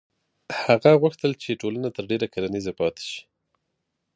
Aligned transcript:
هغه 0.65 0.91
غوښتل 1.01 1.31
چې 1.43 1.59
ټولنه 1.61 1.89
تر 1.95 2.03
ډېره 2.11 2.27
کرنیزه 2.33 2.71
پاتې 2.79 3.03
شي. 3.11 3.21